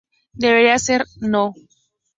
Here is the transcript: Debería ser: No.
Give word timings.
Debería 0.33 0.79
ser: 0.79 1.05
No. 1.19 1.53